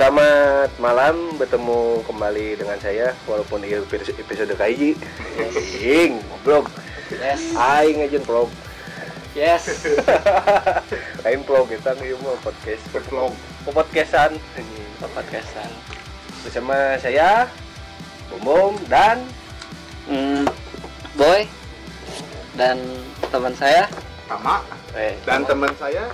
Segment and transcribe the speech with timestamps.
[0.00, 4.96] Selamat malam, bertemu kembali dengan saya walaupun ini episode episode kaiji.
[5.76, 6.72] Aing, vlog.
[7.12, 7.52] Yes.
[7.52, 8.48] Aing ngajin vlog.
[9.36, 9.84] Yes.
[11.28, 12.80] Aing vlog kita ieu mah podcast
[13.12, 13.36] vlog.
[13.68, 14.40] Podcastan.
[15.04, 15.68] Podcastan.
[16.48, 17.44] bersama saya
[18.32, 19.20] Bom Bom dan
[20.08, 20.48] Hmm,
[21.12, 21.44] boy
[22.56, 22.80] dan
[23.28, 23.84] teman saya
[24.24, 24.64] sama
[24.96, 26.08] eh dan teman saya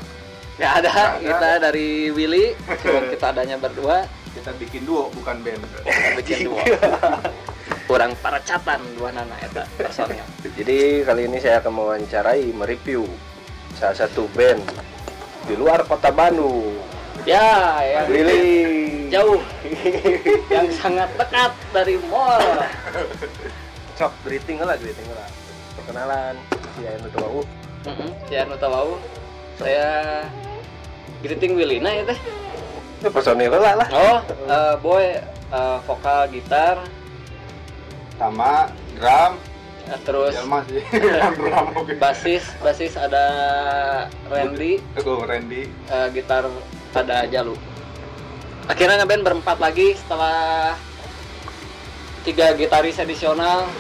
[0.57, 0.91] nggak ada.
[0.91, 1.05] Ada.
[1.21, 2.57] Kita dari Willy.
[2.83, 4.09] Cuma kita adanya berdua.
[4.37, 6.61] kita bikin duo bukan band Kita bikin dua.
[7.89, 10.27] Kurang para catan dua nana eta personil.
[10.45, 13.09] Jadi kali ini saya akan mewawancarai, mereview
[13.81, 14.61] salah satu band
[15.49, 16.77] di luar kota Bandung.
[17.25, 19.09] Ya, yang Willy.
[19.09, 19.41] jauh,
[20.53, 22.43] yang sangat dekat dari mall.
[23.97, 25.27] Sok greeting lah, greeting lah.
[25.81, 26.35] Perkenalan,
[26.77, 27.41] si Ayan Utuwau.
[27.87, 28.99] Mm Ya, nu tahu.
[29.57, 30.27] Saya
[31.27, 32.19] greeting Willy nah ya teh.
[33.03, 33.89] Itu personil lah lah.
[33.91, 36.81] Oh, eh, boy eh, vokal gitar.
[38.17, 39.33] Sama drum.
[39.87, 40.83] Eh, terus Jelma sih
[41.39, 41.67] drum
[41.99, 43.27] basis basis ada
[44.31, 44.79] Randy.
[44.99, 45.67] Aku Randy.
[45.67, 46.47] Eh, gitar
[46.97, 47.55] ada Jalu.
[48.67, 50.75] Akhirnya ngeband berempat lagi setelah
[52.27, 53.71] tiga gitaris adisional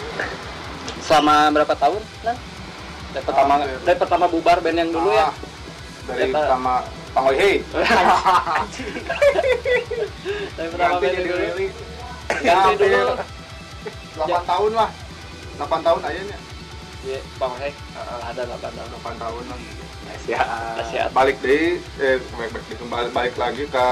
[1.02, 2.38] selama berapa tahun nah
[3.10, 3.78] dari pertama Hampir.
[3.82, 5.26] dari pertama bubar band yang dulu ya?
[5.26, 5.32] Ah,
[6.06, 6.54] dari Eta.
[7.16, 7.64] Pang Hei
[10.52, 11.64] dari pertama yang dulu?
[12.44, 13.16] ganti dulu.
[14.20, 14.90] 8 tahun lah
[15.56, 16.38] 8 tahun aja nih.
[17.06, 17.72] Iya, Bang Hei.
[18.28, 18.88] Ada 8 tahun.
[19.00, 19.42] 8 tahun.
[19.48, 19.58] Lah
[20.28, 20.42] Ya.
[20.76, 21.08] Nasihat.
[21.16, 22.52] balik deh eh balik,
[22.84, 23.86] balik, balik lagi ke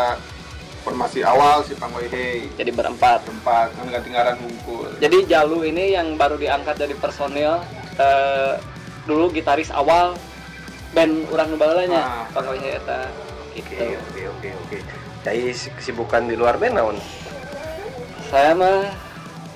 [0.84, 2.52] formasi awal si Pang Hei.
[2.60, 3.24] Jadi berempat.
[3.24, 7.64] Tempat kan ganti ngaran hungkul Jadi Jalu ini yang baru diangkat dari personil
[7.96, 8.60] eh,
[9.08, 10.12] dulu gitaris awal
[10.94, 12.24] band urang nu baheulanya Ah.
[12.30, 13.00] pokoknya eta
[13.50, 13.84] Oke, gitu.
[13.94, 14.76] oke, oke, oke.
[15.22, 16.96] Jadi kesibukan di luar band naon?
[18.26, 18.90] Saya mah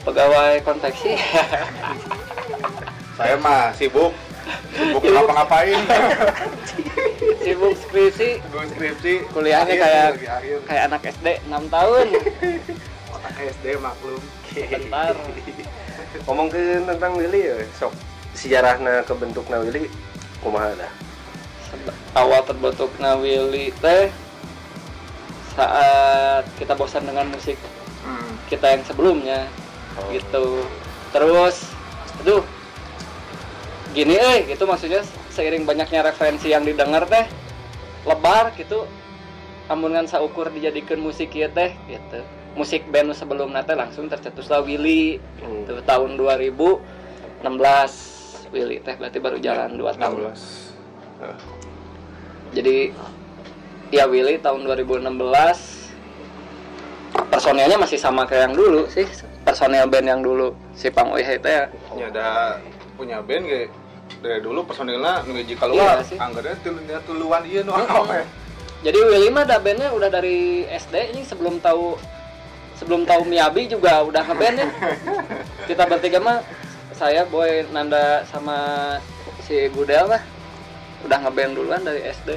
[0.02, 1.18] pegawai konveksi.
[3.14, 4.14] saya mah sibuk
[4.70, 5.78] sibuk ngapa-ngapain
[7.42, 10.14] Sibuk skripsi, gue skripsi Kuliahnya kayak-
[10.62, 12.06] kayak anak SD 6 tahun.
[13.14, 14.20] otak SD maklum
[14.54, 15.14] Bentar.
[16.24, 17.92] Ngomong ke tentang Willy ya, sok
[18.32, 19.90] sejarahna kebentukna Willy
[20.38, 20.92] kumaha dah?
[22.16, 24.10] Awal terbentuknya Willy teh
[25.54, 27.58] saat kita bosan dengan musik
[28.06, 28.46] hmm.
[28.46, 29.50] kita yang sebelumnya
[29.98, 30.14] Oh.
[30.14, 30.62] gitu
[31.10, 31.66] terus
[32.22, 32.46] aduh
[33.90, 35.02] gini eh gitu maksudnya
[35.34, 37.26] seiring banyaknya referensi yang didengar teh
[38.06, 38.86] lebar gitu
[39.66, 42.22] amungan saukur dijadikan musik ya teh gitu
[42.54, 45.66] musik band nu sebelumnya teh langsung tercetuslah Willy Hmm.
[45.66, 47.42] gitu tahun 2016
[48.54, 51.57] Willy teh berarti baru jalan 2 tahun 16
[52.50, 52.92] jadi
[53.90, 55.04] ya Willy tahun 2016
[57.28, 59.06] personilnya masih sama kayak yang dulu sih.
[59.44, 61.64] Personil band yang dulu si Pang Oihe teh ya.
[61.94, 62.58] Ini ada
[62.94, 63.68] punya band kayak
[64.20, 66.18] dari dulu personilnya nuju keluar Iya sih.
[66.18, 68.26] anggarnya tulunya tuluan iya nu apa ya
[68.78, 71.98] Jadi Willy mah ada bandnya udah dari SD ini sebelum tahu
[72.78, 74.66] sebelum tahu Miyabi juga udah ngeband ya.
[75.68, 76.38] Kita bertiga mah
[76.92, 78.56] saya Boy Nanda sama
[79.42, 80.22] si Gudel mah
[81.02, 82.34] udah ngeband duluan dari SD.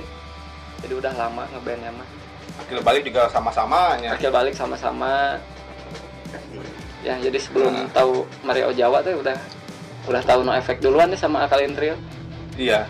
[0.82, 2.08] Jadi udah lama ngebandnya mah.
[2.52, 5.40] akhir balik juga sama-sama nya Akhir balik sama-sama.
[7.02, 9.38] Ya jadi sebelum tahu Mario Jawa tuh udah
[10.06, 11.96] udah tahu no efek duluan nih sama Akalin Trio.
[12.54, 12.86] iya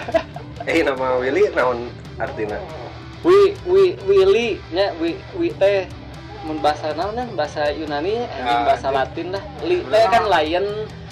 [0.66, 1.86] Eh nama Willy naon
[2.16, 2.56] artina?
[3.20, 5.84] Wi wi Willy nya wi wi teh
[6.42, 8.88] mun bahasa naon kan bahasa Yunani Ya, bahasa.
[8.88, 9.44] Latin dah.
[9.60, 10.66] Li teh kan lion,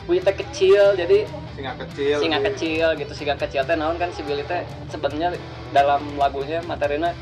[0.09, 2.49] wi teh kecil jadi singa kecil singa gitu.
[2.49, 5.37] kecil gitu singa kecil teh naon kan si Willy teh sebenarnya
[5.73, 7.13] dalam lagunya materina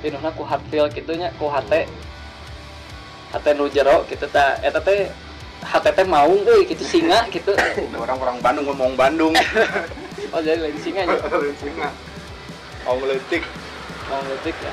[0.00, 1.90] dinuhna ku heartfeel gitu nya ku hate
[3.34, 5.10] hate nu jero gitu ta eta teh
[5.66, 7.52] hate teh maung euy gitu singa gitu.
[8.02, 9.34] orang orang Bandung ngomong Bandung
[10.30, 11.18] Oh jadi lain singa nya.
[11.62, 11.90] singa
[12.86, 13.42] mau ngeletik
[14.10, 14.72] Mau ngetik ya.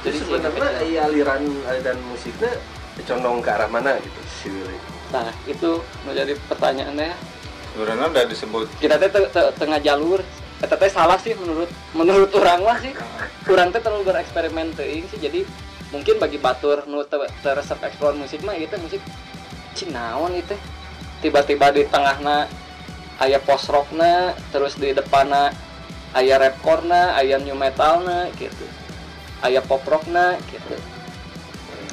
[0.00, 2.56] Jadi sebenarnya iya aliran aliran musiknya
[3.04, 4.78] condong ke arah mana gitu si Willy?
[5.12, 7.12] Nah, itu menjadi pertanyaannya
[7.76, 10.24] sebenarnya udah disebut kita teh te- te- tengah jalur.
[10.56, 12.96] Eta teh salah sih menurut menurut orang lah sih.
[13.44, 15.04] Kurang teh terlalu bereksperimen sih.
[15.20, 15.44] Jadi
[15.92, 19.04] mungkin bagi batur nu te- teresep eksplor musik mah gitu musik
[19.76, 20.56] cinaon itu
[21.20, 22.48] tiba-tiba di tengahna
[23.20, 25.52] aya post rockna terus di depanna
[26.16, 28.64] aya rapcore-na aya new metalna gitu.
[29.44, 30.76] Aya pop rockna gitu.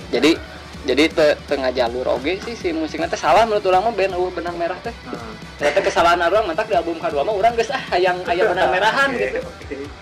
[0.07, 0.39] Jadi
[0.83, 4.31] jadi te, tengah jalur oge sih si musiknya teh salah menurut orang mah band uh
[4.35, 4.91] benang merah teh.
[5.07, 5.31] Hmm.
[5.55, 9.09] ternyata kesalahan orang mentak di album kedua mah orang geus ah hayang aya benang merahan
[9.15, 9.39] gitu.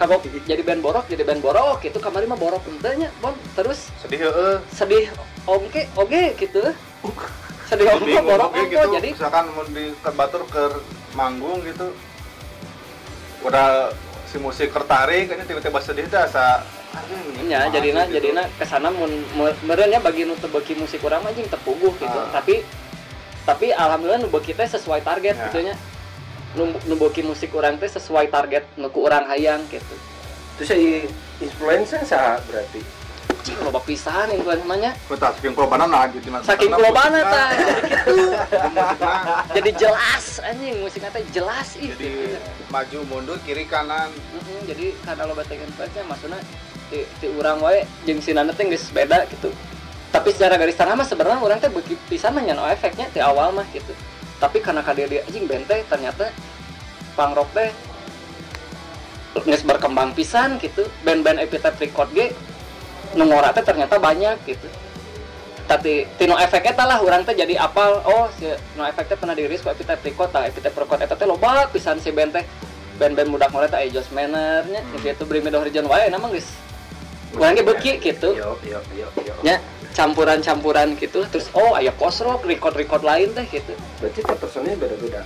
[0.01, 1.97] kagok jadi band borok jadi band borok gitu.
[2.01, 3.93] Kamari mah borok entenya bon terus?
[4.01, 4.55] Sedih heeh.
[4.73, 5.05] Sedih
[5.45, 6.61] oge oge gitu.
[7.69, 8.87] Sedih bingung borok oke gitu.
[8.97, 10.63] jadi misalkan mau di batur ke
[11.13, 11.93] manggung gitu.
[13.45, 13.93] Udah
[14.25, 18.13] si musik tertarik kayaknya tiba-tiba sedih teh asa anjing, ya kumaha jadina gitu.
[18.19, 18.89] jadina ke sana
[19.63, 22.29] meureunnya bagi nu teu beuki musik urang mah jeung tepuguh gitu Ah.
[22.33, 22.67] tapi
[23.41, 25.47] tapi alhamdulillah nu beuki teh sesuai target Ya.
[25.47, 25.75] gitu nya
[26.53, 26.95] nu
[27.25, 29.95] musik urang teh sesuai target nu ku urang hayang gitu
[30.59, 31.07] Terus saya
[31.39, 32.83] influencer sah berarti.
[33.41, 36.45] cing loba pisan influencer mah nya Kita saking pelobana nah gitu nah.
[36.51, 38.15] saking kelobana jadi gitu
[39.57, 42.63] jadi jelas anjing musiknya teh jelas ih jadi gitu.
[42.69, 44.13] maju mundur kiri kanan
[44.69, 46.37] jadi karena lo batik influence maksudnya
[46.91, 49.47] di, di urang wae jeung sinana teh geus beda gitu.
[50.11, 53.23] Tapi secara garis tanah mah sebenarnya orang teh beuki pisan mah nya no efeknya di
[53.23, 53.95] awal mah gitu.
[54.43, 56.27] Tapi karena kadia dia anjing band teh ternyata
[57.15, 57.71] punk rock teh
[59.47, 60.83] geus berkembang pisan gitu.
[61.07, 62.35] Band-band epitaph record ge
[63.15, 64.67] nu ngora teh ternyata banyak gitu.
[65.71, 69.63] Tapi tino efeknya tah lah orang teh jadi apal oh si no efeknya pernah dirilis
[69.63, 72.43] ku epitaph record tah epitaph record eta teh loba pisan si band teh.
[72.99, 75.01] Band-band mudak ngora teh aya Josh Manor nya Hmm.
[75.01, 76.51] gitu The Horizon wae nama geus
[77.35, 79.33] urang ge beuki gitu Yo yo yo yo.
[79.43, 79.59] nya
[79.91, 85.21] campuran-campuran gitu terus oh aya post rock record-record lain teh gitu Berarti tiap personnya beda-beda.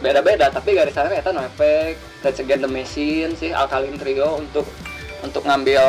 [0.00, 4.64] beda-beda tapi garis tanah eta no efek Rage Against the Machine sih Alkaline Trio untuk
[5.20, 5.82] untuk ngambil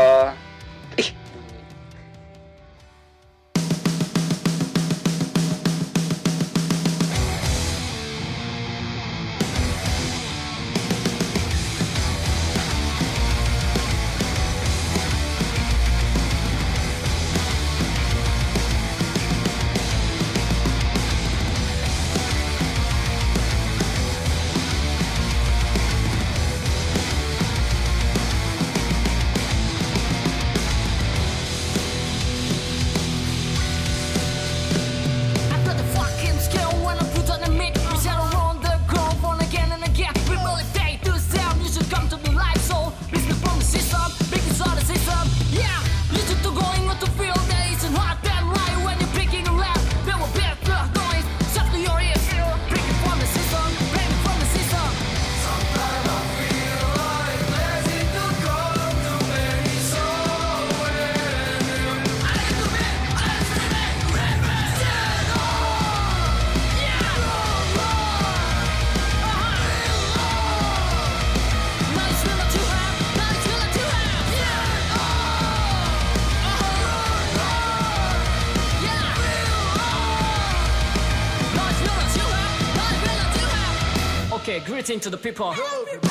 [84.89, 86.08] To the people.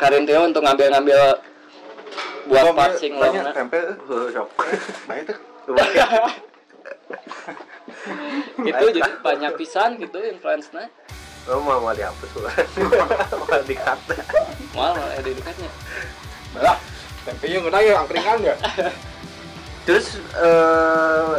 [0.00, 1.20] Akarin Tio untuk ngambil-ngambil
[2.48, 3.52] buat part sing banyak longna.
[3.52, 3.78] tempe
[4.08, 4.48] Oh, sok.
[5.04, 5.36] banyak tuh
[8.64, 10.88] gitu jadi banyak pisan gitu influence-nya
[11.44, 12.52] Oh, mau mau dihapus ulah.
[13.40, 13.96] mau di-cut.
[14.72, 15.68] mal ada di dekatnya
[16.54, 16.76] lah
[17.22, 18.54] tempe yang gede ya angkringan ya
[19.84, 21.36] Terus eh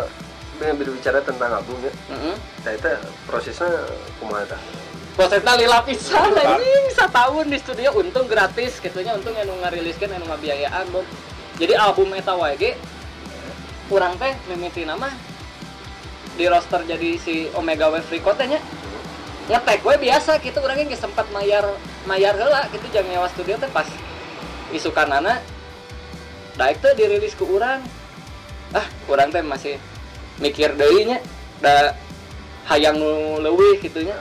[0.57, 2.33] dengan berbicara tentang album ya, Heeh.
[2.61, 2.89] saya itu
[3.25, 3.69] prosesnya
[4.17, 4.43] kumaha
[5.15, 10.87] prosesnya lila pisan anjing setahun di studio untung gratis gitunya untung anu ngariliskeun anu ngabiayaan
[10.89, 11.03] bom
[11.59, 12.71] jadi album eta wae ge
[13.91, 15.11] kurang teh mimiti nama
[16.39, 18.59] di roster jadi si Omega Wave Record nya
[19.51, 21.67] ngetek gue biasa gitu orangnya nggak sempat mayar
[22.07, 23.87] mayar heula gitu jangan nyewa studio teh pas
[24.71, 25.43] isukan anak
[26.55, 27.83] daik tuh dirilis ke orang
[28.71, 29.75] ah orang teh masih
[30.39, 31.19] mikir deui nya
[31.59, 31.99] da
[32.71, 34.15] hayang nu leuwih gitu nya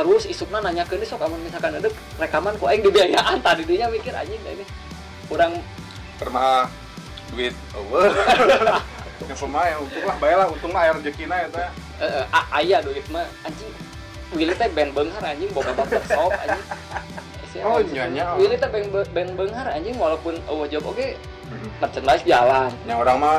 [0.00, 4.16] terus isukna nanya ke sok amun misalkan ada rekaman ku aing dibiayaan tadi dia mikir
[4.16, 4.64] anjing ini
[5.28, 5.60] orang
[6.16, 6.64] pernah
[7.36, 7.84] duit oh
[9.28, 11.68] yang pemain untung lah bayar lah untung lah air rezekina ya teh.
[12.02, 12.24] Eh, eh,
[12.56, 13.70] aya duit mah anjing.
[14.34, 16.66] Willy teh band beunghar anjing boga bapak shop anjing.
[17.62, 18.34] Oh, nyonya.
[18.40, 21.14] Willy teh band band beunghar anjing walaupun eueuh job oke
[21.78, 22.74] merchandise jalan.
[22.88, 23.36] Yang orang mah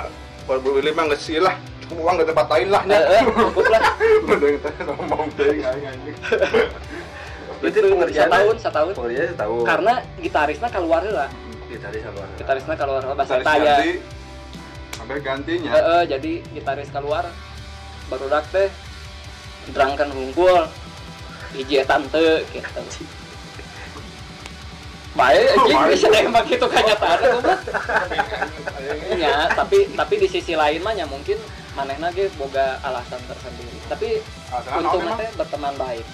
[0.47, 1.59] Willy mah nggak sih lah
[1.97, 3.83] uang gak tempat lain lah eh cukup lah.
[4.87, 5.27] Ngomong
[7.61, 8.93] Berarti pengerjaan setahun setahun?
[8.97, 9.63] Pengerjaan setahun.
[9.69, 11.27] Karena gitarisnya keluar heula
[11.71, 12.23] gitaris sama.
[12.35, 13.75] Gitarisnya keluar heula bahasa taya
[14.91, 15.69] sampai gantinya.
[15.71, 17.25] Eh eh, jadi gitaris keluar.
[18.11, 18.67] Baru dak teh
[19.71, 20.67] drangkan hungkul
[21.55, 22.81] hiji tante gitu.
[25.15, 25.91] Baik anjing Baik.
[25.95, 27.59] bisa nembak itu kenyataan goblok.
[29.15, 31.39] Ya tapi tapi di sisi lain mah ya mungkin
[31.71, 33.77] manehna ge boga alasan tersendiri.
[33.87, 34.09] Tapi
[34.51, 35.17] Alasan emang?
[35.19, 36.05] teh berteman baik.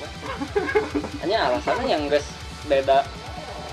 [1.26, 2.28] Hanya alasannya yang geus
[2.70, 3.02] beda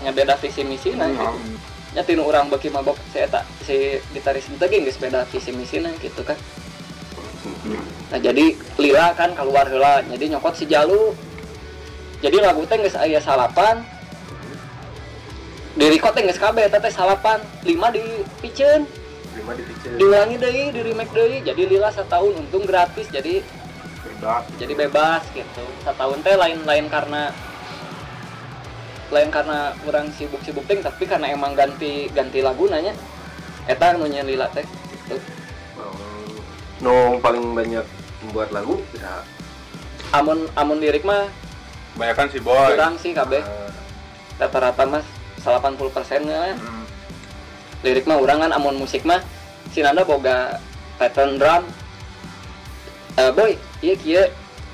[0.01, 1.57] nya beda visi misi nah gitu Hmm.
[1.95, 5.79] nya tinu urang beki mabok si eta si gitaris itu ge geus beda visi misi
[5.79, 6.37] nah gitu kan.
[8.11, 10.01] Nah jadi lila kan keluar heula.
[10.09, 11.13] Jadi nyokot si jalu
[12.25, 13.85] jadi lagu teh geus aya salapan.
[15.75, 17.45] Di record teh geus kabeh eta teh salapan.
[17.63, 18.01] Lima di
[18.41, 18.89] piceun
[19.35, 19.97] di picture.
[19.99, 23.43] Diulangi deui di remake deui jadi lila setahun untung gratis jadi
[24.05, 25.65] beda jadi bebas gitu.
[25.83, 27.35] Setahun teh lain lain karena
[29.13, 32.97] lain karena kurang sibuk-sibuk ting tapi karena emang ganti ganti lagu nanya
[33.69, 35.17] eta nu nya lila teh gitu.
[35.79, 35.95] Oh.
[36.81, 37.85] no paling banyak
[38.25, 39.23] membuat lagu bisa
[40.15, 41.29] amun amun lirik mah
[41.95, 42.75] kebanyakan si boy.
[42.75, 43.39] kurang sih kabeh.
[43.39, 43.71] Eh,
[44.39, 45.07] rata-rata mas
[45.39, 46.84] 80 persennya Hmm.
[47.85, 49.21] Lirik mah urang kan amun musik mah
[49.69, 50.57] si Nanda boga
[50.97, 51.69] pattern drum.
[53.21, 53.53] Eh boy
[53.85, 54.25] iya kieu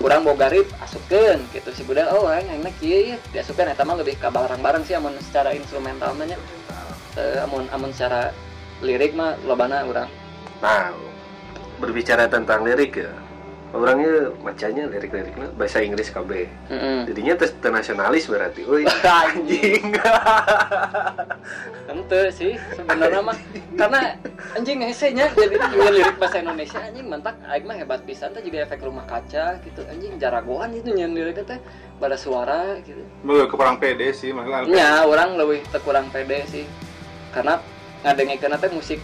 [0.00, 1.74] kurang boga rip asupkeun gitu.
[1.74, 5.18] Si budak oh aing enak kieu ya diasupkeun eta mah lebih ka barang-barang sih amun
[5.18, 6.38] secara instrumental mah nya.
[7.18, 8.30] Eh, amun amun secara
[8.80, 10.08] lirik mah lobana urang.
[10.62, 10.94] Nah
[11.82, 13.10] berbicara tentang lirik ya
[13.70, 16.30] orangnya macanya lirik-liriknya bahasa Inggris KB.
[16.70, 18.62] Heeh jadinya tes nasionalis berarti.
[18.66, 18.82] Uy,
[19.22, 19.94] anjing.
[21.86, 23.38] Ente sih sebenarnya mah.
[23.78, 24.00] Karena
[24.58, 28.42] anjing hese nya jadi juga lirik bahasa Indonesia anjing mantak aing mah hebat pisan teh
[28.42, 29.80] juga efek rumah kaca gitu.
[29.86, 31.58] Anjing jaragoan itu nyen liriknya teh
[32.02, 33.02] pada suara gitu.
[33.22, 36.64] Lu kurang pede sih maksudnya nya orang lebih kurang pede sih.
[37.30, 37.62] Karena
[38.02, 38.98] ngadengikeun teh musik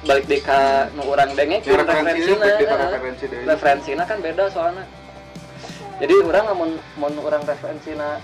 [0.00, 2.90] balik deh ka nu urang Ya, dengekeun referensinya referensina heeh.
[2.90, 3.40] referensi deh.
[3.44, 4.84] Referensina kan beda soalnya.
[6.00, 8.16] Jadi orang mun mun orang referensina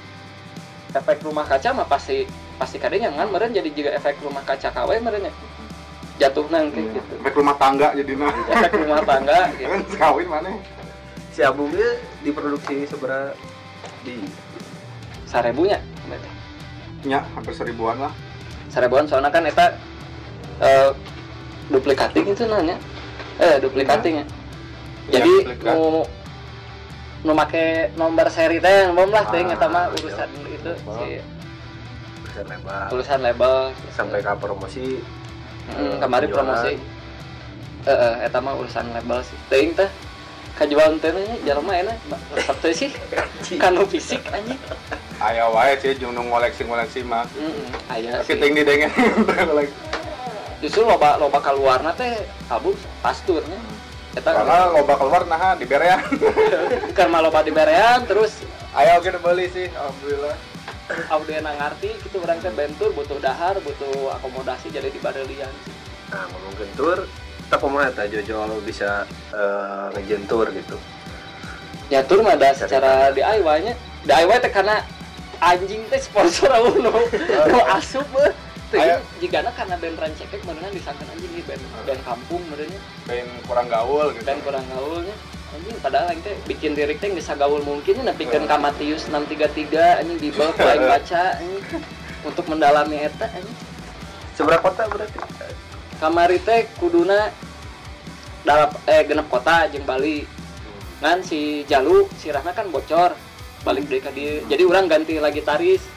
[0.91, 2.25] efek rumah kaca mah pasti
[2.57, 5.33] pasti kadenya kan meren jadi juga efek rumah kaca KW meren ya
[6.17, 6.97] jatuh nang Iya.
[6.97, 7.13] gitu.
[7.21, 9.69] Efek rumah tangga jadi nah efek rumah tangga gitu.
[9.69, 10.49] Kan kawin mana?
[11.29, 13.37] Si albumnya diproduksi seberapa?
[14.01, 14.25] Di?
[15.29, 15.77] Sarebunya.
[17.05, 18.13] Nya hampir seribuan lah.
[18.73, 19.77] Sarebuan soalnya kan eta
[20.59, 20.91] eh,
[21.69, 22.77] duplikating itu nanya.
[23.39, 24.27] Eh duplikating ya.
[25.07, 25.75] Jadi Iya, duplikat.
[25.75, 26.03] nu
[27.23, 29.95] nu make nomor seri teh belum lah teh Ah, mah iya.
[29.99, 31.09] urusan itu si
[32.27, 33.55] bisa lebar tulisan label.
[33.95, 34.99] Sampai ke promosi.
[35.67, 36.47] Hmm, kemarin penjualan.
[36.47, 36.75] promosi.
[37.87, 39.39] Eh eh, eta mah urusan label sih.
[39.51, 39.91] Teuing teh
[40.57, 41.97] kajuan teh nya jelema enak
[42.35, 42.91] resep teh sih.
[43.63, 44.59] Kanu fisik anjing.
[45.17, 47.25] Aya wae sih jeung nu ngoleksi-ngoleksi mah.
[47.35, 48.41] Heeh aya tapi sih.
[48.43, 48.91] ting didengen
[50.65, 52.73] justru loba loba keluarna teh album
[53.05, 53.61] pasturnya
[54.17, 56.01] eta karena loba keluar nah di berean.
[56.97, 58.41] Karena loba di berean terus
[58.73, 60.37] aya oke beli sih alhamdulillah.
[61.11, 65.75] Audio ngarti gitu orang teh bentur butuh dahar butuh akomodasi jadi di badelian sih
[66.07, 67.03] nah ngomong gentur
[67.43, 69.03] kita pemain tak Jojo bisa
[69.35, 70.79] eh, ngejentur gitu.
[71.91, 73.75] Ya tur mah ada secara DIY nya
[74.07, 74.83] DIY teh karena
[75.43, 76.95] anjing teh sponsor aku nu
[77.51, 78.46] nu asup eh.
[78.67, 78.99] Teh Aya.
[79.23, 84.11] jigana karena band rancekek meureungan disangkan anjing ini band band kampung meureunnya ben kurang gaul
[84.11, 84.27] gitu.
[84.27, 85.17] Band kurang gaulnya.
[85.55, 90.19] Anjing padahal aing teh bikin lirik teh bisa gaul mungkin nepikeun ka Matius 633 anjing
[90.19, 91.65] di bawah aing baca anjing.
[92.27, 93.59] Untuk mendalami eta anjing.
[94.35, 95.19] Seberapa kota berarti?
[96.03, 97.31] Kamari teh kuduna
[98.43, 100.27] dalam eh genep kota jeung Bali.
[100.99, 103.15] Kan si Jalu sirahna kan bocor.
[103.63, 104.47] Balik ke dia.
[104.47, 105.96] Jadi orang ganti lagi taris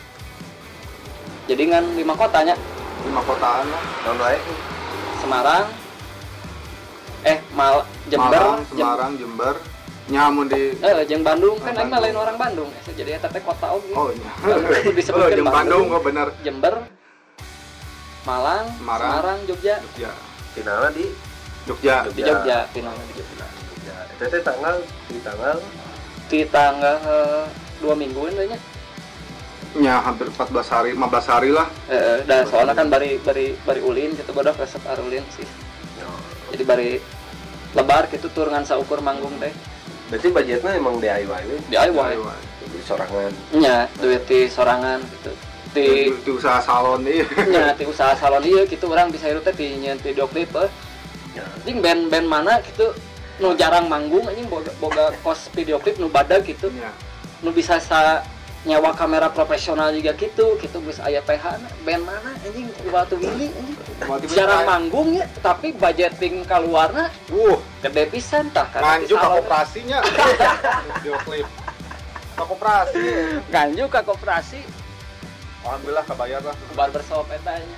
[1.50, 2.53] jadi kan lima kotanya
[3.10, 4.38] lima kotaan lah Tahun wae.
[5.20, 5.65] Semarang.
[7.25, 8.39] Eh mal Jember.
[8.39, 9.56] Malang, Jem- Semarang Jember.
[10.10, 11.58] Nyamun di eh jeung Bandung.
[11.58, 12.70] Kan aing mah lain orang Bandung.
[12.70, 13.94] Eh, jadi eta teh kota oge.
[13.98, 14.32] Oh iya.
[15.18, 15.86] Oh jeung Bandung.
[15.89, 16.32] Oh bener.
[16.46, 16.86] Jember.
[18.29, 19.12] Malang Semarang.
[19.18, 19.75] Semarang Jogja.
[19.82, 20.12] Jogja.
[20.53, 21.06] Finalnya di?
[21.65, 21.96] Jogja.
[22.13, 23.46] Di Jogja finalnya di Jogja.
[23.48, 23.96] Jogja.
[24.13, 24.75] Itu teh tanggal
[25.10, 25.58] di tanggal?
[26.29, 27.44] Di tanggal eh,
[27.79, 28.60] dua mingguan kayaknya
[29.78, 31.68] ya hampir 14 hari 15 hari lah.
[31.92, 35.46] Eh, dan soalnya kan bari bari bari ulin gitu bodoh resep arulin sih.
[36.50, 36.90] Jadi bari
[37.78, 39.54] lebar gitu turangan saukur manggung teh.
[40.10, 41.58] Berarti budgetnya emang DIY we.
[41.70, 42.14] DIY
[42.66, 43.32] Jadi sorangan.
[43.54, 45.32] nya duit di sorangan gitu.
[45.70, 47.26] Di di, di usaha salon iya.
[47.54, 50.70] Nya di usaha salon iya gitu orang bisa hirup teh di nyen video klip eh.
[51.38, 51.46] Ya.
[51.70, 52.90] band-band mana gitu
[53.40, 56.74] nu jarang manggung anjing boga, boga kos video klip nu badag gitu.
[56.74, 56.90] Iya.
[57.46, 58.26] nu bisa sa
[58.68, 62.68] nyawa kamera profesional juga gitu gitu bisa aya PH band mana anjing?
[62.92, 63.78] Waktu ini anjing.
[64.36, 64.70] Jarang lain.
[64.70, 65.25] manggung ya.
[65.39, 69.36] Tapi budgeting keluarnya uh gede pisan tah karena di nganjuk ke salon.
[69.39, 69.98] koperasinya
[71.00, 71.48] video klip.
[72.36, 73.04] Ke koperasi.
[73.48, 74.62] Nganjuk ke koperasi
[75.60, 76.56] alhamdulillah kebayar lah.
[76.75, 77.78] Barbershop etanya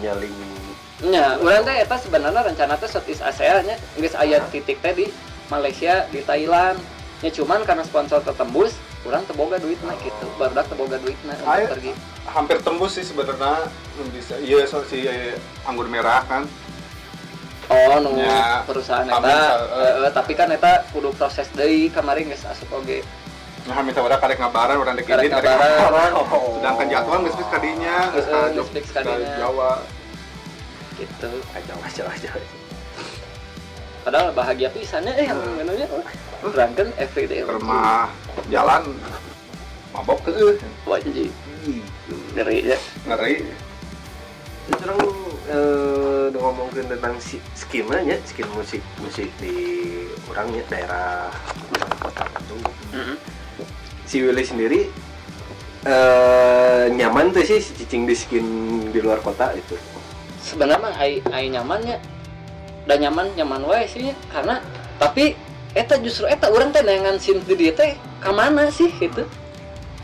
[0.00, 0.34] sudah punya link.
[1.00, 5.06] Nya urang teh eta sebenarnya rencana teh Southeast Asia nya geus aya titik teh di
[5.52, 6.80] Malaysia di Thailand.
[7.20, 10.26] Nya cuman karena sponsor tertembus urang teu boga duitna gitu.
[10.36, 11.92] Barudak teu boga duitna untuk pergi.
[12.28, 13.68] hampir tembus sih sebenarnya.
[14.12, 15.08] Bisa iya so, si
[15.64, 16.44] anggur merah kan.
[17.70, 19.24] Oh nu Ya, perusahaan eta.
[19.24, 19.56] Eh.
[20.04, 23.00] Heeh, tapi kan eta kudu proses deui kamari geus asup oge
[23.68, 26.10] nah minta udah karek ngabaran orang dekitin Karek ngabaran.
[26.58, 27.96] sedangkan jadwal nggak fix kadinya
[28.72, 29.34] fix kadinya.
[29.36, 29.70] Jawa.
[30.96, 31.30] Gitu.
[31.56, 32.30] Aja aja aja
[34.00, 35.84] padahal bahagia pisannya eh menunya
[36.40, 38.08] berangkat everyday ke rumah
[38.48, 38.96] jalan
[39.92, 40.56] mabok ke
[40.88, 41.28] wajib
[42.32, 42.78] ngeri ya.
[43.04, 43.44] Ngeri.
[44.70, 45.00] Terus orang
[45.50, 49.52] eh, ngomongin tentang si skimnya skin musik musik di
[50.30, 51.28] orangnya daerah
[52.00, 52.62] kota Bandung
[54.10, 54.90] si Willy sendiri
[55.86, 58.46] eh nyaman tuh sih si cicing di skin
[58.90, 59.78] di luar kota itu.
[60.42, 61.96] Sebenarnya mah ai ai nyamannya
[62.90, 64.58] dan nyaman nyaman wae sih karena
[64.98, 65.38] tapi
[65.78, 69.22] eta justru eta orang teh nengan sin di dia teh kamana sih gitu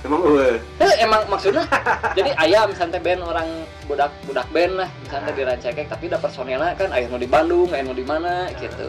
[0.07, 1.67] emang eh Eh, emang maksudnya
[2.15, 3.49] jadi ayam misalnya band orang
[3.91, 7.69] budak budak band lah misalnya di Rancakek tapi udah personelnya kan ayah mau di Bandung
[7.75, 8.87] ayah mau di mana gitu.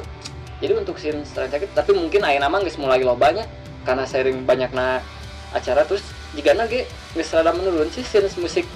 [0.61, 3.49] Jadi untuk scene Rancakek tapi mungkin ayah nama nggak mulai lobanya
[3.87, 4.99] karena sering banyaknya
[5.55, 6.03] acara terus
[6.35, 6.83] jika nage
[7.15, 8.67] nggak rada menurun sih scene musik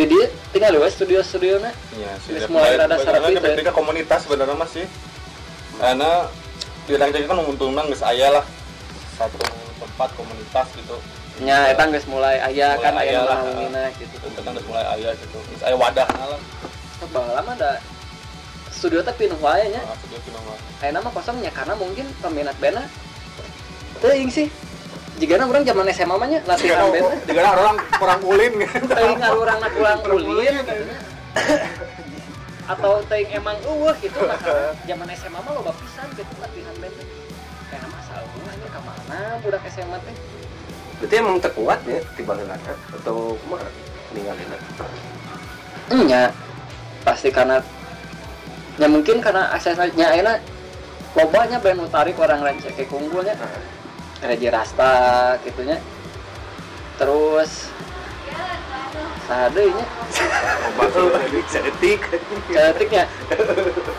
[0.00, 3.52] di dia tinggal lewat studio studio na Iya, Geus mulai rada sarap itu, ya.
[3.52, 4.88] ketika komunitas sebenarnya mas sih.
[5.76, 6.24] Karena
[6.88, 8.44] di Rancak kan menguntungkan geus aya lah
[9.20, 9.36] satu
[9.76, 10.96] tempat komunitas gitu.
[11.44, 14.84] nya eta nggak mulai ayah kan ayah aya lah, menangina gitu Itu kan geus mulai
[14.88, 15.36] aya gitu.
[15.52, 16.40] Geus aya wadahna lah.
[17.12, 17.72] bahwa lama ada
[18.72, 20.16] studio tapi pinuh wae nya Nah, studio
[21.12, 22.56] kosongnya karena mungkin peminat
[24.00, 24.48] Teuing sih.
[25.20, 27.28] Jika orang zaman SMA mah nya latihan band.
[27.28, 28.52] Jika orang kurang ulin.
[28.56, 28.88] Gitu.
[28.88, 30.54] teuing ngarurang na pulang ulin.
[30.64, 30.74] gitu.
[32.70, 37.06] atau teuing emang eueuh gitu karena zaman SMA mah loba pisan gitu latihan band teh.
[37.68, 40.16] kayak nama salah ini ka mana budak SMA teh.
[41.02, 43.68] Berarti emang terkuat ya di Bagelana atau ke mana
[44.16, 44.48] ninggalin
[46.06, 46.30] nya
[47.02, 47.58] pasti karena
[48.78, 50.38] ya mungkin karena aksesnya ayeuna
[51.18, 53.34] lobanya band utarik orang lain kayak kunggulnya
[54.20, 54.92] Reji Rasta
[55.44, 55.80] gitunya.
[57.00, 57.72] Terus
[59.30, 59.86] sadenya
[60.74, 61.14] oh
[61.46, 62.02] sedetik
[62.50, 63.06] cetiknya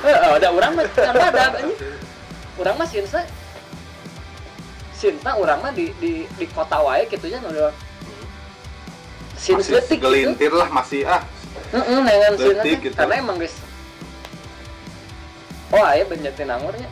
[0.04, 1.72] eh ada orang mah kan ada anjing
[2.60, 3.24] orang mah sinsa.
[4.92, 7.72] Sinta orang mah di di di kota wae gitunya udah
[9.40, 10.06] sin letik gitu.
[10.06, 11.26] gelintir lah masih ah.
[11.72, 12.86] Heeh, nengan sin Letik teh.
[12.92, 12.96] gitu.
[13.00, 13.56] karena emang guys
[15.72, 16.90] oh aya benjatinangurnya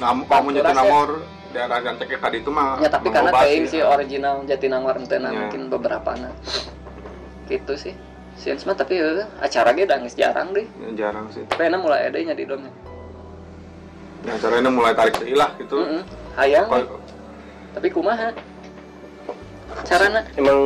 [0.00, 1.39] Nam, Bang, kamu nyetir kurasa.
[1.50, 2.78] Daerah Rancak tadi itu mah.
[2.78, 3.90] ya tapi karena teuing si ah.
[3.90, 5.38] original Jatinangor ente nah Ya.
[5.40, 6.30] mungkin beberapa nah
[7.46, 7.94] gitu sih
[8.34, 11.42] Sieun mah tapi eh, acara ge udah geus jarang deh Ya, jarang sih.
[11.44, 12.70] tapi enak mulai ada nya di domnya
[14.20, 15.80] Ya, caranya mulai tarik seilah gitu.
[15.80, 16.02] Heeh.
[16.36, 16.80] hayang we.
[16.82, 17.02] Kok-
[17.70, 18.28] tapi kumaha
[19.82, 20.60] carana emang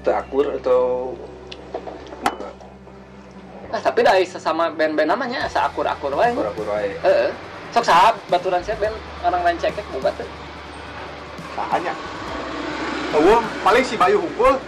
[0.00, 1.12] terakur atau
[3.66, 7.30] ah tapi dari sesama band-band namanya asa akur-akur wae pura-pura ya heeh
[7.76, 10.24] sok sahab baturan saya band orang lain cekek boga teh
[11.52, 11.92] Sahanya.
[13.16, 14.60] Oh, paling si Bayu hukum.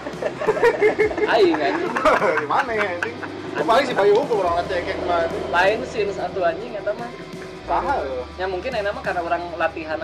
[1.37, 1.93] aing anjing
[2.41, 3.17] Di mana ya anjing?
[3.61, 5.25] Oh, paling si Bayu hukum orang cekek mah.
[5.49, 7.09] lain sih satu anjing eta mah
[7.65, 7.97] Saha.
[8.37, 10.01] ya mungkin enak mah karena orang latihan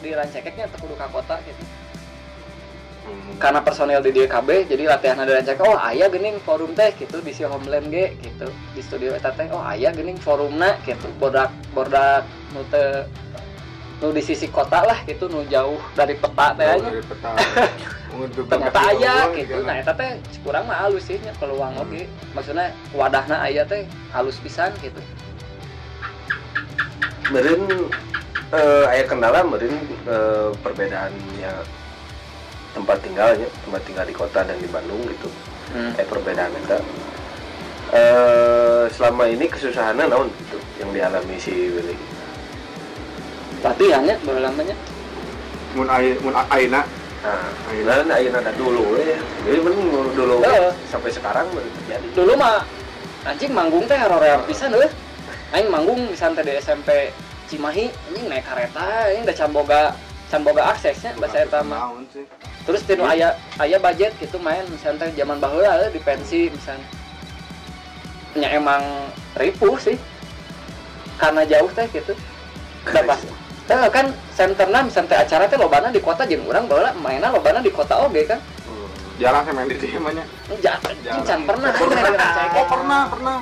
[0.00, 1.60] di rancekeknya teu kudu ka kota gitu.
[3.36, 7.32] Karena personel di DKB jadi latihan ada rancak oh ayah gening forum teh gitu di
[7.36, 12.24] si homeland ge gitu di studio eta teh oh ayah gening forumna gitu bodak bodak
[12.56, 13.04] nu teu
[14.00, 17.32] nu di sisi kota lah gitu nu jauh dari peta teh peta.
[18.48, 19.60] ternyata ayah gitu.
[19.68, 22.08] nah eta teh kurang mah halus sih nya peluang oge.
[22.32, 23.84] Maksudnya wadahna ayah teh
[24.16, 25.00] halus pisan gitu.
[27.28, 27.68] Meren
[28.56, 29.76] eh, aya kendala meren
[30.08, 31.52] eh, perbedaannya
[32.76, 35.32] tempat tinggalnya tempat tinggal di kota dan di Bandung gitu.
[35.72, 35.96] Hmm.
[35.96, 36.78] eh perbedaan itu.
[37.96, 41.96] Eh selama ini kesusahannya naon gitu yang dialami si Willy?
[43.64, 44.76] Latihannya baru lamanya?
[45.72, 46.84] Mun ai mun aina.
[47.26, 50.70] Nah dan ayeuna ada dulu ya jadi mending dulu Heeh.
[50.86, 52.62] sampai sekarang baru terjadi dulu mah
[53.26, 54.86] anjing manggung teh horor pisan euy
[55.50, 57.10] aing manggung misalnya di SMP
[57.50, 59.82] Cimahi anjing naik kereta ini udah camboga
[60.26, 61.46] camboga aksesnya bahasa
[62.10, 62.24] sih?
[62.66, 66.86] terus tinu aya aya budget gitu main misalnya zaman baheula di pensi misalnya
[68.36, 68.82] nya emang
[69.38, 69.94] ripuh sih
[71.16, 72.12] karena jauh teh gitu
[72.90, 73.20] udah pas
[73.66, 77.58] Eh, kan senterna misalnya teh acara teh lobana di kota jeung urang baheula mainna lobana
[77.58, 78.86] di kota oge kan Hmm.
[79.18, 80.22] jarang saya main di dia mah nya.
[80.62, 81.40] Jangan, Jarang.
[81.46, 83.36] pernah Oh, pernah, pernah.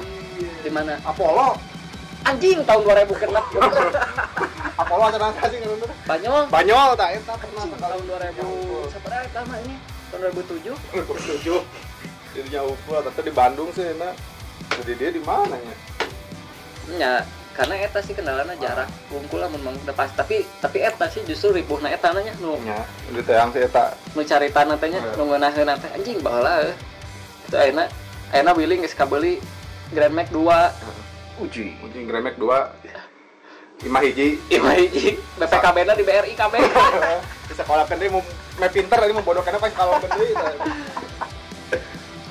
[0.65, 0.97] di mana?
[1.05, 1.74] Apollo.
[2.25, 3.41] Anjing tahun 2000 kena
[4.81, 5.97] Apollo ada nangka sih ngarana teh.
[6.05, 9.75] Banyol Banyol tak eta pernah tahun 2000 seberapa eta mah ini?
[10.11, 10.75] Tahun 2007.
[11.05, 11.61] Tujuh.
[12.35, 14.11] Jadinya UFO, tapi di Bandung sih nah.
[14.75, 15.75] Jadi dia di mana ya?
[16.91, 17.15] Ya,
[17.53, 21.89] karena eta sih kendalanya jarak wungkul lah memang pas tapi tapi eta sih justru ribuhna
[21.89, 23.95] eta nanya nu Nya, di teang sih eta.
[24.11, 25.15] nu cari tanah teh nya Iya.
[25.15, 26.75] nu ngeunaheun teh anjing baheula eh.
[27.47, 27.85] itu ayeuna
[28.31, 29.39] ayeuna willing geus kabeli
[29.95, 30.43] Grand Max 2
[31.41, 31.75] uji.
[31.81, 32.47] Anjing Gremek 2
[33.85, 34.39] Imah hiji.
[34.49, 35.19] Ima hiji.
[35.37, 36.55] BPKB na di BRI KB
[37.45, 38.23] di sekolah kan dia mau
[38.57, 40.35] main pinter ini mau bodohkan apa kalau kan dia?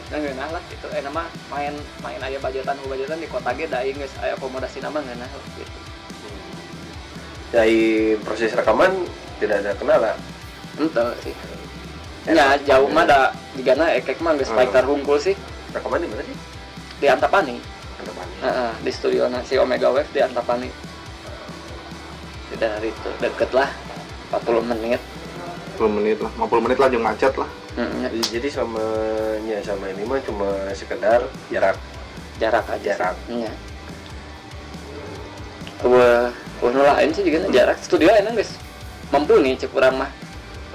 [0.10, 3.66] Nah ngeunah lah gitu eh nama main main aya bajetan ku bajetan di kota ge
[3.68, 5.78] da aing geus aya akomodasi nama ngeunah lah gitu.
[7.54, 7.82] Dari
[8.24, 9.06] proses rekaman
[9.38, 10.12] tidak ada kendala.
[10.80, 11.36] Ente sih.
[12.24, 14.58] Ya jauh mah da jigana ekek mah geus Hmm.
[14.58, 15.36] fighter hungkul sih.
[15.76, 16.38] Rekaman di mana sih?
[17.04, 17.58] Di Antapani
[18.04, 20.70] Antapani Heeh, di studio si Omega Wave di Antapani.
[22.52, 23.70] Tidak itu deket lah
[24.30, 25.02] 40 menit.
[25.74, 28.86] 10 menit lah 50 menit lah jeung macet lah Mm, Jadi- jadi sama
[29.42, 31.74] ya sama ini mah cuma sekedar jarak
[32.38, 32.94] jarak aja.
[32.94, 33.16] Jarak.
[33.26, 33.50] Iya.
[35.82, 36.30] Wah,
[36.62, 38.54] wah lain sih juga jarak studio enak guys.
[39.10, 40.12] Mampu nih cek urang mah.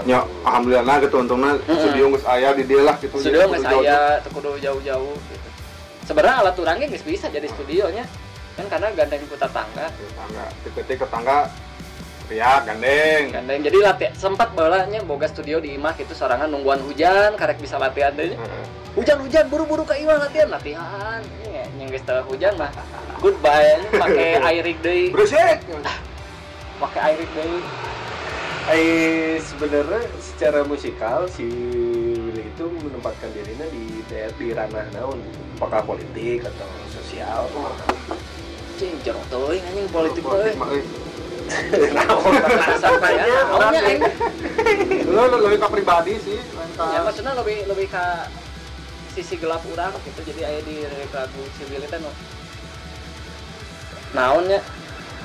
[0.06, 1.74] ya alhamdulillah nah gitu untungnya Mm-mm.
[1.76, 5.14] studio geus aya di dia lah gitu Studio nggak kudu jauh- saya, teu kudu jauh-jauh
[5.26, 5.48] gitu.
[6.08, 8.08] Sebenarnya alat urangnya nggak bisa jadi studionya.
[8.56, 9.92] Kan karena gandeng putar tangga.
[9.92, 11.52] tetangga titik ke tangga
[12.28, 17.32] ya gandeng Gandeng jadi latihan sempat balanya boga studio di imah itu sorangan nungguan hujan
[17.40, 18.36] karek bisa latihan deh.
[18.36, 18.64] Heeh.
[19.00, 21.22] hujan-hujan buru-buru ke imah latihan latihan
[21.78, 22.72] yang geus teu hujan mah
[23.22, 25.62] goodbye pakai air rig deui berisik
[26.82, 27.60] pakai air rig deui
[28.68, 31.48] Eh sebenarnya secara musikal si
[32.20, 35.16] Willy itu menempatkan dirinya di daerah di ranah naon
[35.58, 37.50] apakah politik atau sosial?
[38.78, 40.54] Cing jeruk teuing anjing politik ya
[43.82, 44.02] aing
[45.08, 46.38] lu lu lebih ke pribadi sih
[46.76, 48.06] ya maksudnya lebih lebih ke
[49.16, 51.42] sisi gelap urang gitu jadi aya di lagu
[51.72, 52.12] Willy teh nu.
[54.14, 54.62] Naonnya?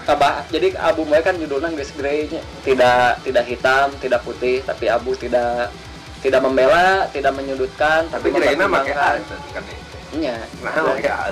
[0.03, 4.91] Kabah, jadi album gue kan judulnya guys grey nya tidak tidak hitam tidak putih tapi
[4.91, 5.71] abu tidak
[6.19, 9.55] tidak membela tidak menyudutkan tapi kira-kira pakai A mempertimbangkan.
[9.55, 10.35] kan Iya.
[10.61, 11.31] nah A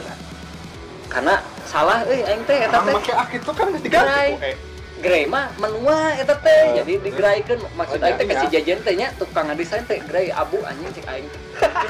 [1.12, 1.36] karena
[1.68, 4.30] salah euy aing teh eta teh make ak itu kan geus diganti Gerai.
[5.02, 5.26] ku E.
[5.28, 6.76] mah menua eta teh Oh.
[6.80, 8.32] jadi digraikeun maksud Oh, aing teh iya.
[8.32, 11.28] ke si jajan teh nya tukang desain teh grey abu anjing cek aing.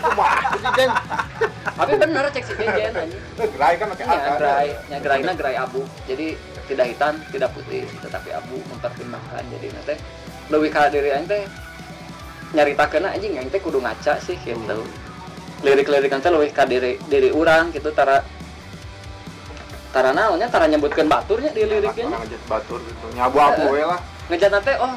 [0.01, 0.89] Kumaha Jen?
[1.71, 4.33] tapi bener cek si jajan anjing Lu gerai kan make ak Ya, kan.
[4.35, 5.81] gerai, ya gerainya gerai abu.
[6.03, 6.27] Jadi
[6.65, 9.43] tidak hitam, tidak putih, tetapi abu mempertimbangkan.
[9.43, 9.93] Jadi nanti
[10.49, 11.43] lebih ka diri aing teh
[12.51, 14.81] nyaritakeun anjing aing teh kudu ngaca sih gitu.
[15.61, 18.25] Lirik-lirik nanti lebih ka diri diri urang gitu tara
[19.93, 22.09] tara naonnya tara nyebutkeun baturnya di liriknya.
[22.09, 23.05] Ngejat batur gitu.
[23.13, 24.01] Nyabu-abu we lah.
[24.31, 24.93] Ngejat teh oh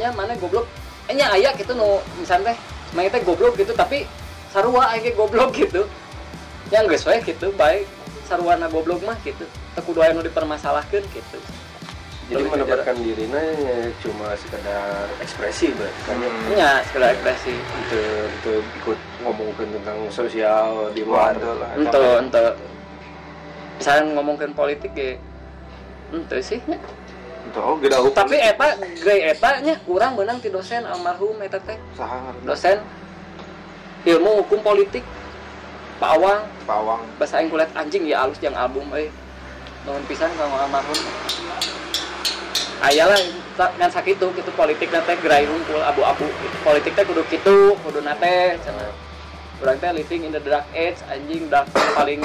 [0.00, 0.64] nya mana goblok.
[1.10, 2.56] Eh nya aya gitu nu misalnya teh
[2.96, 4.08] main teh goblok gitu tapi
[4.54, 5.84] sarua ge goblok gitu.
[6.72, 7.84] Yang geus we gitu baik
[8.24, 9.44] sarwana goblok mah gitu.
[9.76, 11.38] Teu kudu aya nu dipermasalahkeun gitu.
[12.24, 16.48] Jadi menempatkan dirinya ya cuma sekedar ekspresi berarti kan ya Hmm.
[16.56, 17.54] Nya sekedar ekspresi.
[17.60, 21.76] untuk untuk ikut ngomongin tentang sosial di luar lah.
[21.76, 22.44] Ente ente.
[23.76, 25.20] Misalnya ngomongin politik ge
[26.12, 26.80] ente sih nya.
[27.52, 28.16] Tuh, geda hukum.
[28.16, 28.72] Tapi eta
[29.04, 31.76] grey eta nya kurang beunang ti dosen almarhum eta teh.
[32.48, 32.80] Dosen
[34.08, 35.04] ilmu hukum politik
[36.00, 37.02] Pak Awang pawang.
[37.20, 39.08] bahasa aing kulihat anjing ya alus yang album euy
[39.84, 40.96] nuhun pisan kang almarhum
[42.84, 43.18] ayalah
[43.56, 46.56] kan sakitu gitu politik teh gerai hungkul abu-abu gitu.
[46.60, 48.92] politik teh kudu kitu kudu nate cenah
[49.62, 52.20] urang teh living in the dark age anjing dark paling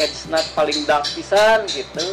[0.00, 2.04] age not paling dark pisan gitu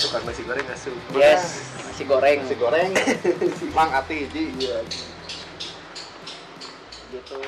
[0.00, 2.90] tukang nasi goreng asup yes nasi goreng Nasi goreng.
[3.78, 4.50] Mang ati hiji.
[4.58, 4.82] Iya.
[7.14, 7.38] gitu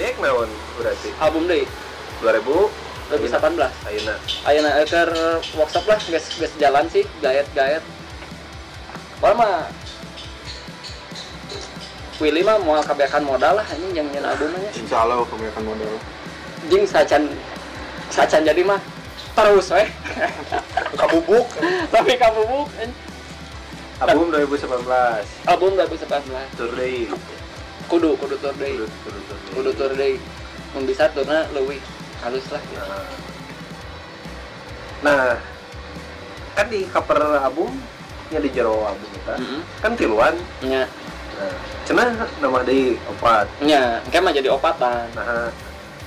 [0.00, 1.08] cek naon berarti?
[1.20, 1.64] Album deh.
[2.22, 4.14] 2000 2018 ayeuna.
[4.48, 5.10] Ayeuna keur
[5.54, 7.84] workshop lah geus geus jalan sih gaet-gaet.
[9.22, 9.70] Wah mah
[12.16, 15.92] Willy mah mau kabeakan modal lah ini yang nyen albumnya Insya Allah kebanyakan modal.
[16.66, 17.28] jing sacan
[18.08, 18.80] sacan jadi mah
[19.36, 19.88] terus weh.
[20.96, 21.46] Kabubuk.
[21.92, 22.72] tapi kabubuk
[23.96, 24.84] album 2019
[25.48, 27.08] album 2019 tour day
[27.86, 28.74] kudu kudu tour day.
[29.54, 30.18] Kudu- tour day.
[30.74, 31.80] mun bisa turna leuwih
[32.20, 32.60] halus lah.
[32.60, 32.84] Gitu.
[35.00, 35.36] nah
[36.52, 37.72] kan di cover album
[38.28, 39.60] nya di jero album kita Heeh.
[39.80, 40.34] kan tiluan.
[40.60, 40.84] Nya
[41.36, 41.52] nah
[41.84, 42.08] cenah
[42.40, 43.46] nama di opat.
[43.62, 45.06] Nya kayak mah jadi opatan.
[45.14, 45.48] Nah.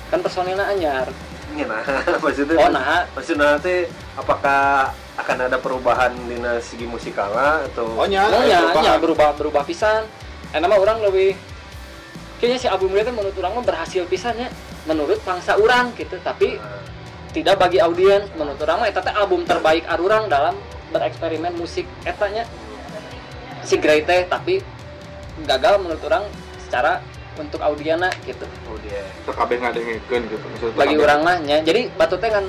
[0.10, 1.06] Kan personilnya anyar.
[1.54, 1.82] Ini nah.
[2.26, 3.06] Maksudnya oh nah.
[3.14, 8.60] maksudnya nanti apakah akan ada perubahan di segi musikalnya atau Oh nya, Oh aya ya,
[8.70, 8.86] perubahan.
[8.86, 10.06] ya berubah berubah pisan.
[10.50, 11.34] Enak mah orang lebih
[12.40, 14.50] kayaknya si album itu menurut orang mah berhasil pisannya
[14.88, 16.18] menurut bangsa orang gitu.
[16.24, 16.80] Tapi Nah,
[17.30, 20.58] tidak bagi audiens menurut orang mah teh album terbaik arurang dalam
[20.90, 22.42] bereksperimen musik etanya
[23.62, 24.66] si Grey teh tapi
[25.46, 26.26] gagal menurut orang
[26.58, 27.06] secara
[27.38, 28.44] untuk audiena gitu.
[28.68, 29.06] Oh dia.
[29.24, 30.46] Terkabeh ngadengkeun gitu.
[30.50, 31.58] Maksudnya bagi orang mah nya.
[31.62, 32.44] Jadi batu teh kan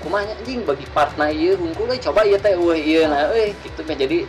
[0.00, 3.84] kumanya anjing bagi partna ieu hungkul euy coba ieu teh euy ieu nah euy gitu
[3.84, 3.96] mah.
[4.00, 4.24] Jadi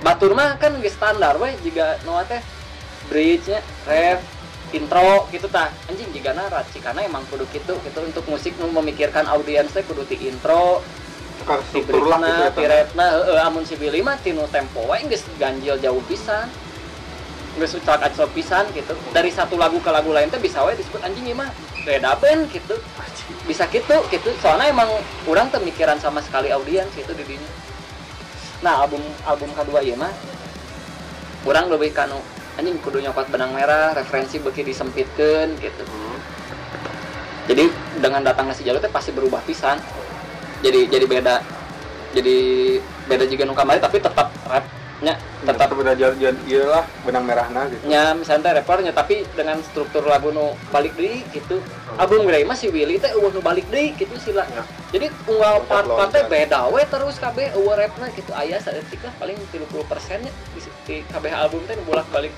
[0.00, 2.40] batur mah kan geus standar we jika noa teh
[3.10, 4.22] bridge nya ref
[4.70, 6.46] intro gitu tah anjing jika na
[6.78, 7.98] karena emang kudu gitu gitu.
[8.06, 10.78] Untuk musik nu memikirkan audiens teh kudu ti intro.
[11.42, 12.50] Ti struktur lah gitu bridge-na ya.
[12.54, 16.46] ti ref-na heeh amun si Billy mah tinu tempo we geus ganjil jauh pisan.
[17.58, 18.94] Geus ucak acok pisan gitu.
[19.10, 21.50] Dari satu lagu ke lagu lain teh bisa we disebut anjing ieu mah.
[21.82, 22.78] Beda band gitu.
[23.50, 24.30] Bisa gitu gitu.
[24.38, 24.86] Soalnya emang
[25.26, 27.52] kurang pemikiran sama sekali audiens gitu di dinya
[28.60, 30.12] nah album album kedua ya mah.
[31.42, 32.20] Kurang lebih kanu
[32.60, 35.84] anjing kudu nyokot benang merah referensi beki disempitkan gitu.
[37.48, 39.80] Jadi dengan datangnya si Jalur pasti berubah pisan.
[40.60, 41.40] Jadi jadi beda
[42.12, 42.36] jadi
[43.08, 47.64] beda juga nu kamari tapi tetap rapnya tetap tetap udah jalan iya lah benang merahna
[47.72, 47.88] gitu.
[47.88, 51.56] nya misalnya teh rappernya tapi dengan struktur lagu nu balik deui gitu
[51.96, 54.60] album Grey mah si Willy teh eueuh nu balik deui gitu sila Ya.
[54.92, 59.40] jadi unggal part-part teh beda we terus kabeh eueuh rapna gitu aya saeutik lah paling
[59.48, 59.72] 30%
[60.20, 62.32] nya di, di kabeh album teh bolak-balik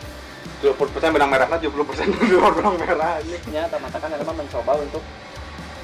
[0.62, 0.78] 20%
[1.10, 1.74] benang merahna, 70%
[2.06, 3.38] di luar benang merah ini.
[3.50, 5.02] nya tamata kan emang mencoba untuk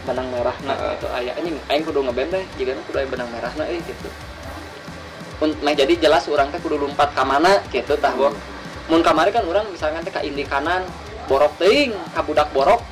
[0.06, 0.94] benang merah nah Heeh.
[0.94, 4.06] itu aya anjing aing kudu ngeband deh jika kudu aya benang merah nah eh gitu
[5.38, 8.34] nah jadi jelas orang teh kudu lompat ka mana gitu tah Bo.
[8.90, 10.82] mun kamari kan orang misalkan teh ka indi kanan
[11.30, 12.82] borok teuing ka budak borok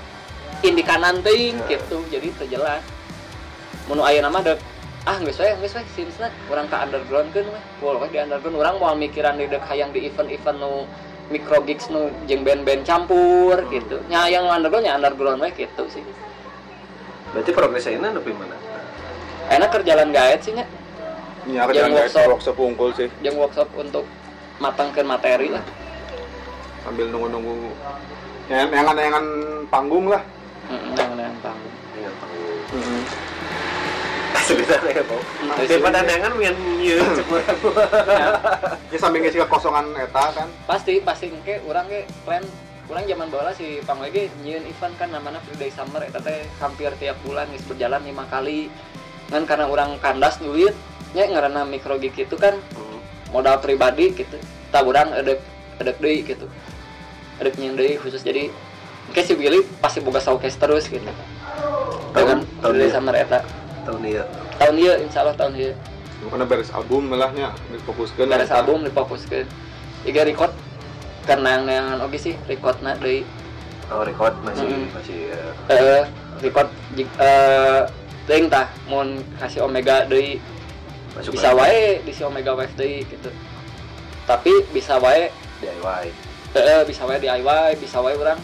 [0.62, 1.76] indi kanan teuing Ya.
[1.76, 2.00] gitu.
[2.08, 2.80] Jadi teu jelas.
[3.90, 4.58] Mun aya nama dek
[5.06, 8.56] ah geus we geus we sinsna urang ka underground keun we pol we di underground.
[8.56, 10.86] Urang moal mikiran di dek hayang di event-event nu
[11.30, 13.98] micro gigs nu jeung band-band campur gitu.
[14.06, 16.04] Nya yang underground nya underground we gitu sih.
[17.34, 18.56] Berarti progresnya ini lebih mana
[19.46, 20.66] enak kerjaan gaet sih nya
[21.46, 22.26] Iya, Yang workshop.
[22.28, 23.08] workshop unggul sih.
[23.22, 24.02] jeung workshop untuk
[24.58, 25.62] matangkeun materi lah
[26.82, 27.54] Sambil nunggu-nunggu
[28.46, 29.26] yang yang yang
[29.66, 30.22] panggung lah.
[30.70, 33.02] Heeh, yang yang panggung Ingat panggung Heeh.
[34.46, 35.20] sebenarnya ya Pak
[35.66, 37.58] daripada nengan cek urang
[38.86, 40.46] Ya sambil ngisi kekosongan eta kan.
[40.66, 42.46] pasti pasti ke orang ke plan
[42.86, 46.46] orang zaman bola si Pang lagi nyieun event kan namanya Free Day Summer eta teh
[46.56, 48.70] hampir tiap bulan geus berjalan lima kali
[49.26, 50.70] kan karena orang kandas duit
[51.12, 52.56] nya ngaranna micro gig itu kan.
[53.30, 54.38] Modal pribadi gitu.
[54.70, 55.38] Tak orang edek
[55.78, 56.46] edek deui gitu.
[57.38, 58.22] Edek nyieun deui khusus.
[58.22, 58.48] Jadi
[59.12, 61.04] kayak si Willy pasti boga showcase terus gitu.
[62.14, 62.94] Dengan tahun Free Day ini.
[62.96, 63.38] Summer eta
[63.84, 64.24] tahun ya
[64.56, 65.72] tahun ieu insyaallah tahun ieu
[66.16, 68.24] Bukan beres album malahnya, difokuskan.
[68.26, 69.44] beres album difokuskeun.
[70.02, 70.50] Iga record
[71.22, 73.20] karena yang neangan oke sih recordna deui.
[73.92, 74.86] Oh record masih Mm.
[74.90, 75.38] masih ya.
[75.70, 76.02] eh
[76.40, 77.82] record jik eh
[78.26, 80.40] teuing tah mun kasih omega deui
[81.16, 81.58] masuk bisa lagi.
[81.58, 83.32] wae di si omega wave deui gitu.
[84.28, 85.32] Tapi bisa wae
[85.64, 86.04] DIY
[86.56, 88.38] eh bisa wae DIY bisa wae orang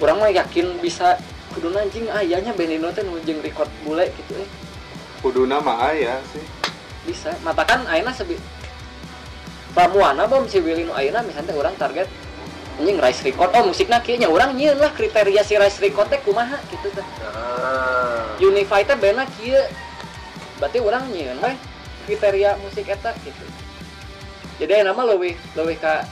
[0.00, 1.20] orang mah yakin bisa.
[1.52, 4.48] Kudu anjing ayahnya Benino teh nu jeung record bule gitu eh.
[5.20, 6.40] Kuduna mah aya sih.
[7.04, 7.34] bisa.
[7.42, 8.38] Matakan ayeuna sebi
[9.72, 12.08] ramuana bom si Willy nu ayeuna misalnya teh urang target
[12.80, 13.52] anjing rice record.
[13.52, 17.06] Oh musikna kieu nya urang nyieun lah kriteria si rice record teh kumaha gitu teh.
[17.28, 18.32] Ah.
[18.40, 19.60] Unify teh bena kieu
[20.62, 21.58] berarti urang nyieun we
[22.06, 23.42] kriteria musik eta gitu.
[24.62, 26.06] Jadi nama leuwih leuwih ka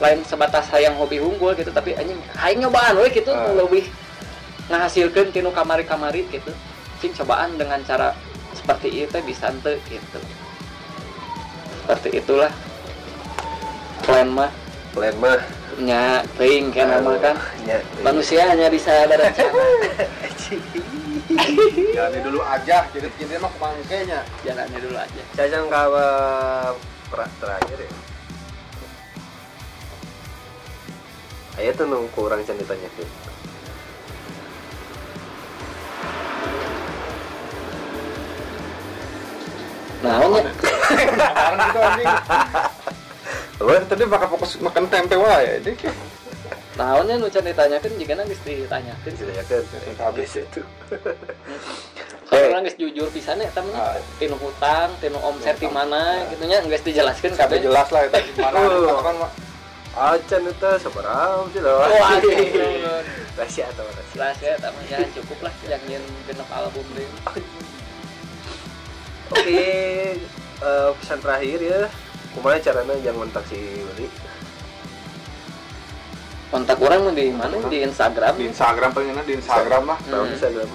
[0.00, 3.52] lain sebatas hayang hobi unggul gitu tapi anjing hayang nyobaan we gitu Ah.
[3.52, 3.84] leuwih
[4.72, 6.48] ngahasilkeun tinu kamari-kamari gitu.
[7.04, 8.16] Cing cobaan dengan cara
[8.56, 10.18] seperti itu bisa ente gitu.
[11.84, 12.52] Seperti itulah.
[14.00, 14.48] Plan mah.
[14.96, 15.40] Plan mah.
[15.80, 16.92] Nya teuing kan.
[16.92, 17.36] nama kan
[18.04, 19.48] manusia hanya bisa berencana
[21.94, 24.20] Jalani dulu aja, jadi jadi mah kumangkenya.
[24.42, 25.46] jalannya dulu aja saya
[25.94, 26.70] uh,
[27.10, 27.92] pra- terakhir ya
[31.60, 33.06] Ayo tuh nung kurang can ditanyakan
[40.00, 40.40] nah nya
[40.90, 42.08] Kemarin itu anjing.
[43.60, 43.72] Apa?
[43.84, 45.76] Tadi bakal fokus makan tempe wae, ini.
[46.78, 49.62] Naonnya nu can ditanyakeun jika geus ditanyakeun Ditanyakan
[49.98, 50.60] habis itu
[52.30, 53.98] Kalau orang geus jujur pisan eta mah Ah.
[54.16, 57.66] tinu hutang, tinu omset di mana gitu nya dijelaskeun Kabeh kabeh.
[57.66, 58.58] jelas lah itu gimana
[59.02, 59.16] kan.
[59.90, 62.22] Acan itu seberapa sih loh Wah,
[63.34, 63.82] rahasia atau
[64.14, 67.10] rahasia eta mah ya cukup lah yang nyen genep album deui.
[69.30, 69.62] Oke,
[70.62, 71.80] eh, pesan terakhir ya.
[72.30, 74.06] Kumaha caranya jangan kontak si Willy?
[76.50, 77.54] Kontak orang mah di mana?
[77.70, 78.34] Di Instagram.
[78.34, 79.98] Di Instagram paling enak di Instagram lah.
[80.10, 80.34] Hmm.
[80.34, 80.66] Instagram.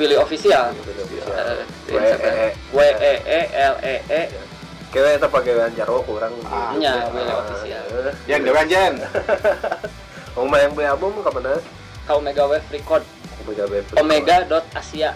[0.00, 0.72] Willy official.
[0.72, 1.60] Eh,
[1.92, 2.36] W Instagram.
[2.40, 2.48] E E.
[2.72, 4.22] W E E L E E.
[4.90, 6.32] Kayaknya itu pakai Jarwo kurang.
[6.48, 6.72] Ah.
[6.72, 7.84] Nya, Willy official.
[8.24, 8.94] Jen dewan Jen.
[10.32, 11.60] Mau main beli album kapan
[12.08, 13.04] Ka Omega Wave Record.
[13.44, 13.88] Omega Wave.
[14.00, 15.10] Omega.asia.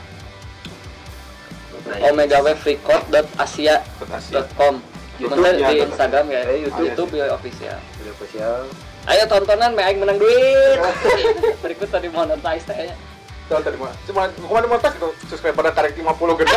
[1.84, 2.12] Nah, ya.
[2.12, 4.32] Omega Wave Record dot asia Asia.
[4.36, 4.84] dot com.
[5.16, 5.80] Ya, di.
[5.80, 6.40] Instagram ya.
[6.44, 6.86] Eh, YouTube.
[6.92, 7.78] YouTube Willy official.
[8.04, 8.68] Willy official.
[9.04, 10.80] Ayo tontonan, me aing menang duit.
[11.64, 12.96] Berikut tadi monetize tanya.
[13.44, 13.92] Tuh tadi mah.
[14.08, 16.56] Cuma kemarin mau tas tuh subscriber pada tarik 50 gede.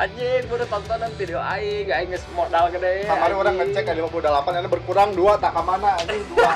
[0.00, 3.04] Anjing, gua udah tontonan video aing, aing geus modal gede.
[3.04, 6.52] Kemarin orang ngecek ada 58 ini berkurang dua tak ke mana anjing dua.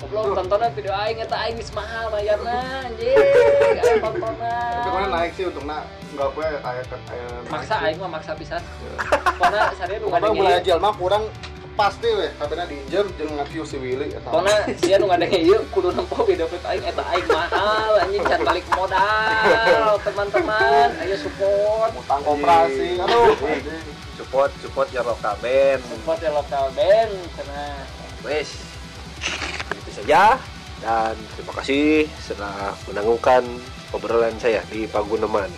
[0.00, 3.20] Goblok tontonan video aing eta aing geus mahal bayarna anjing.
[3.84, 4.80] Aing tontonan.
[4.88, 5.84] Kemarin naik sih untuk nak
[6.16, 8.64] enggak gue kayak kayak Maksa aing mah maksa pisan.
[9.12, 11.28] Pokona sare nu mulai mah kurang
[11.74, 14.30] pasti weh, katanya diinjem jeung nge-view si Willy eta.
[14.30, 18.40] Pokona sia nu ngadeng ieu kudu nempo video klip aing eta aing mahal anjing can
[18.46, 20.88] balik modal teman-teman.
[21.02, 21.90] Ayo support.
[21.98, 23.00] utang koperasi.
[23.00, 23.34] Aduh.
[24.14, 25.82] Support support ya lokal band.
[25.82, 27.62] Support ya lokal band karena
[28.22, 28.50] Wes.
[29.74, 30.38] Itu saja
[30.84, 33.42] dan terima kasih setelah menangguhkan
[33.90, 35.50] obrolan saya di Paguneman.